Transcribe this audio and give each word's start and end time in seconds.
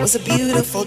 It 0.00 0.04
was 0.04 0.14
a 0.14 0.20
beautiful 0.20 0.79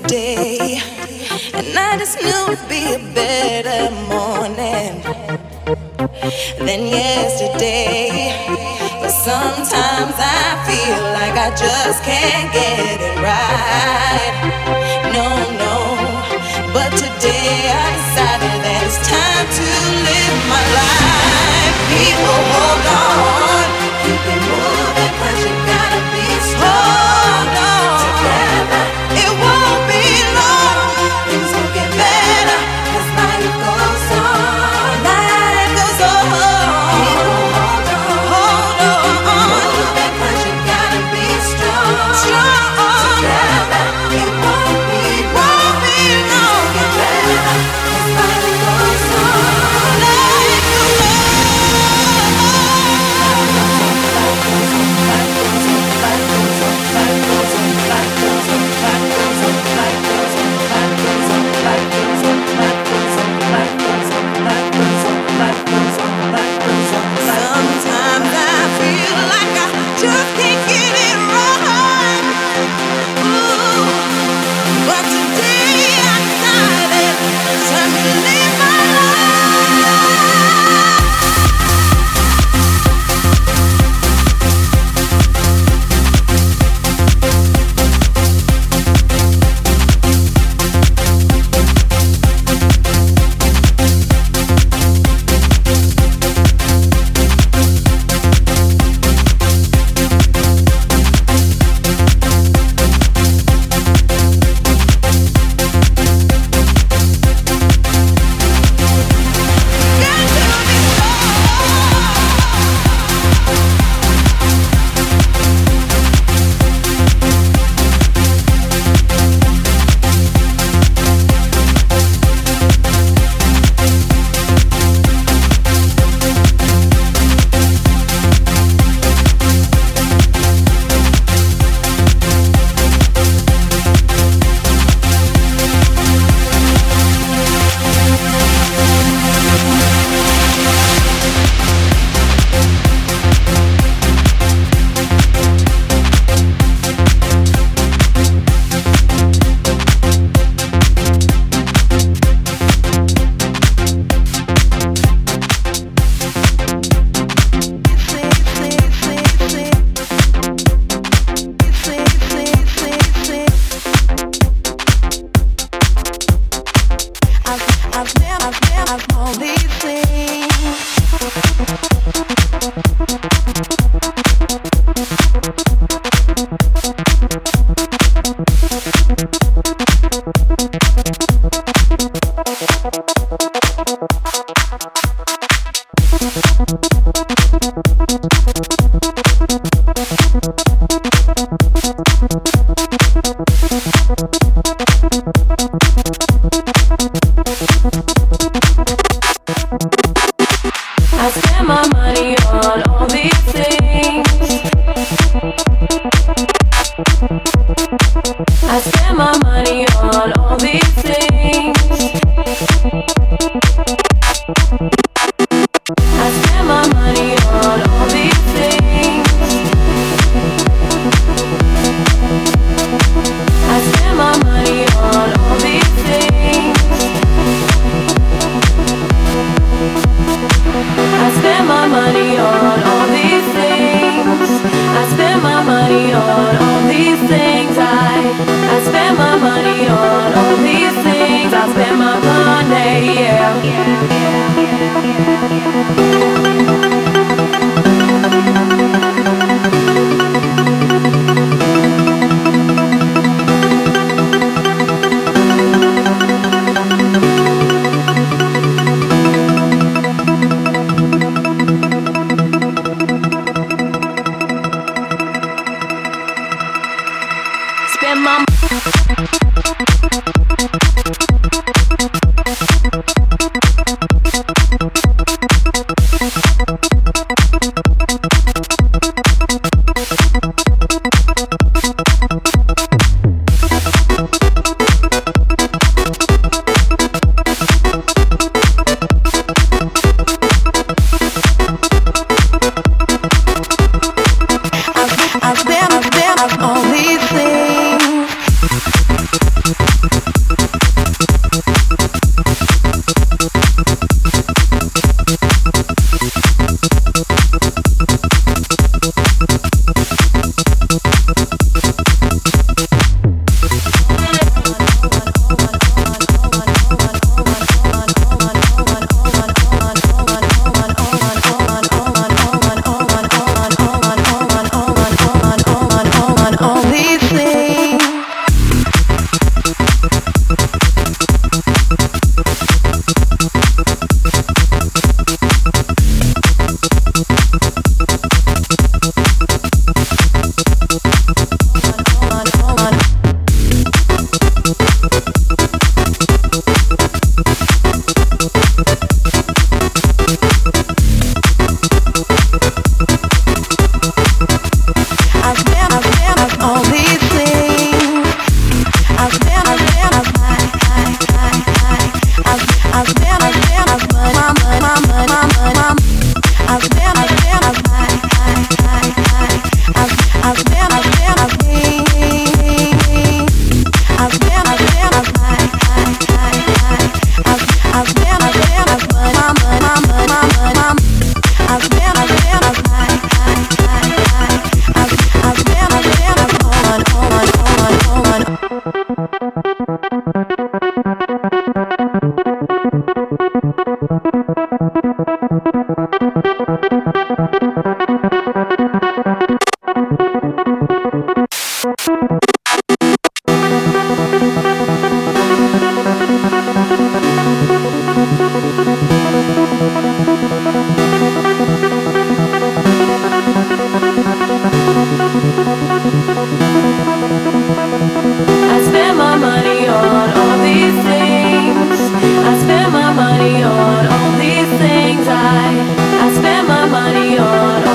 I 426.25 426.31
spend 426.31 426.69
my 426.69 426.85
money 426.85 427.37
on 427.37 427.92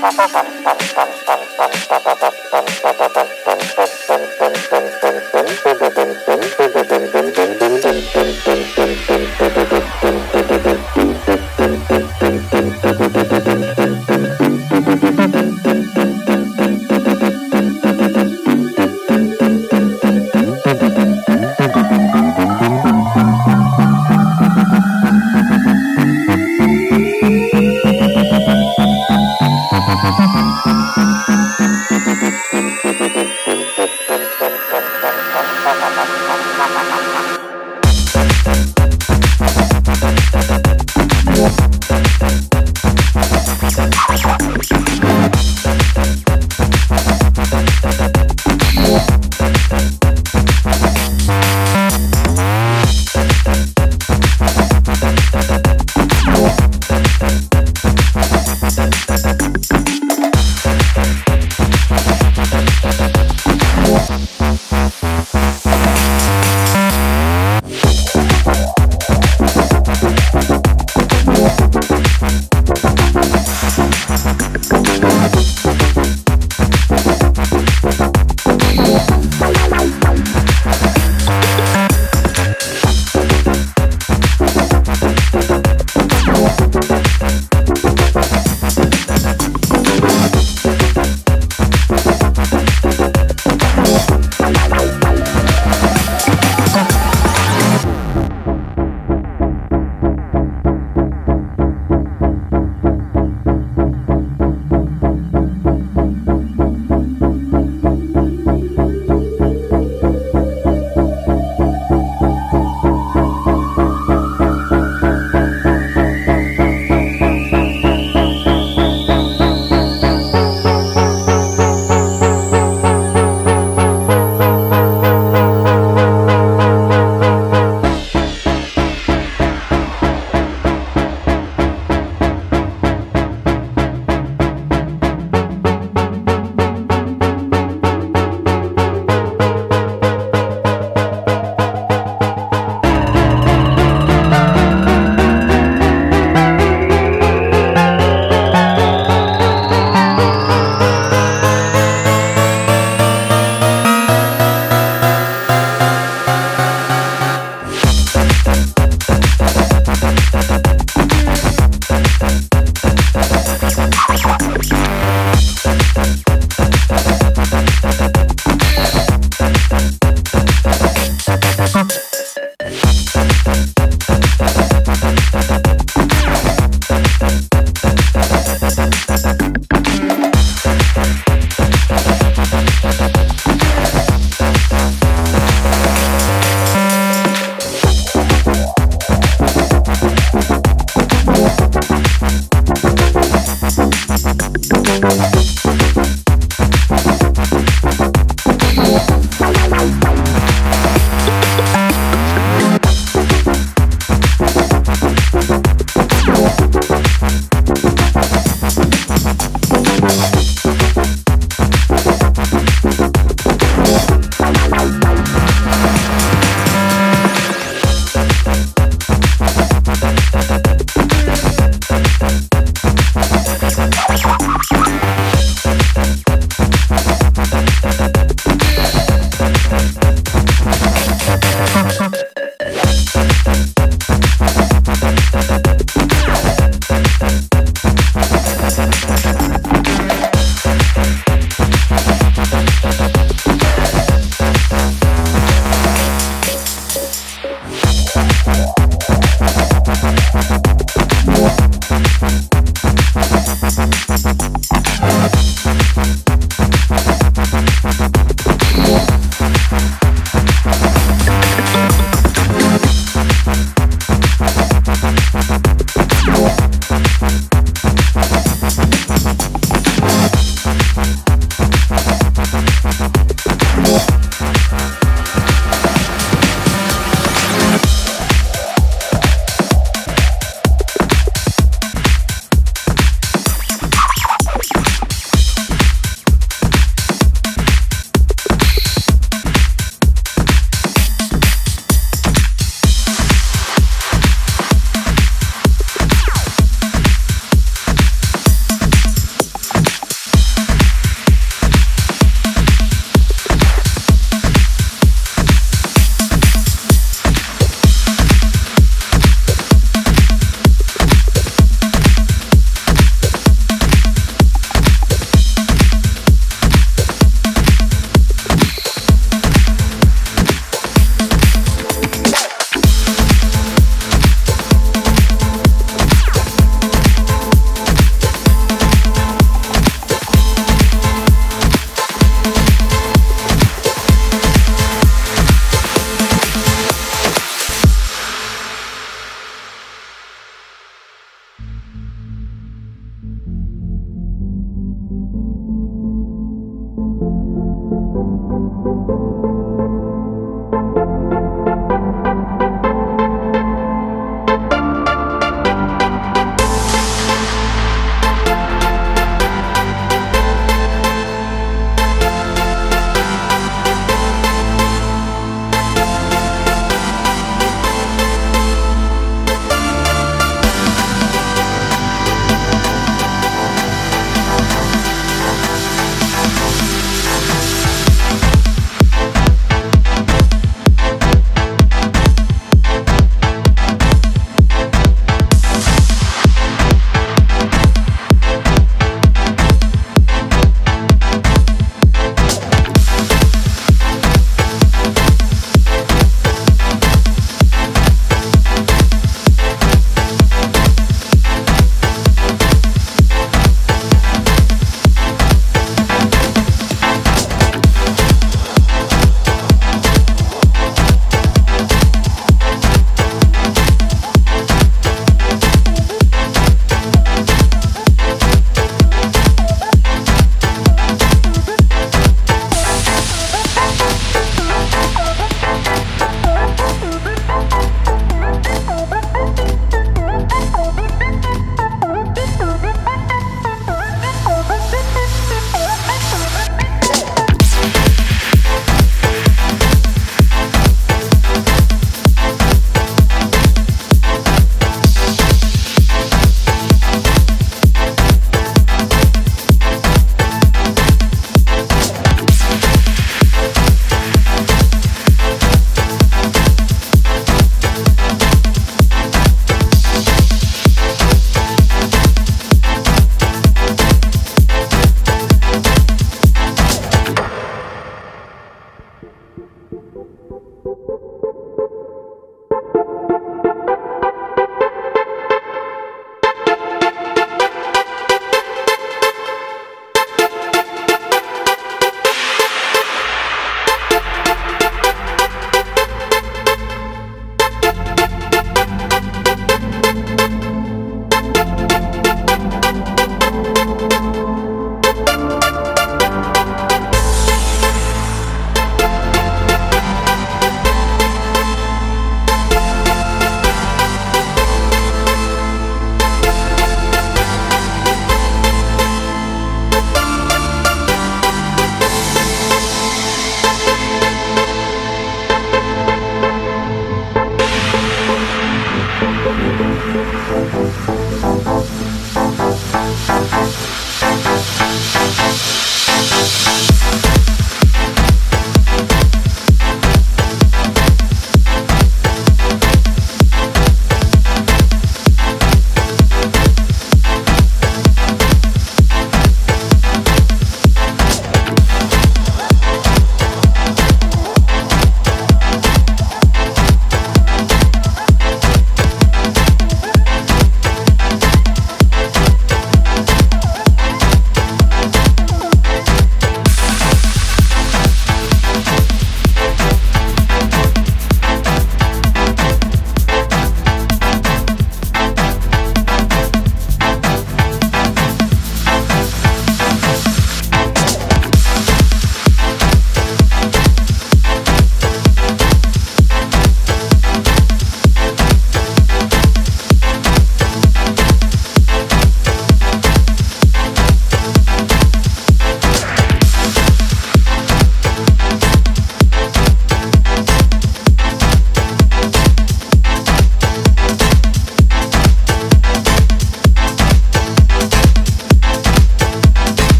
Thank 0.00 0.12
you. 2.52 2.67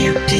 You 0.00 0.30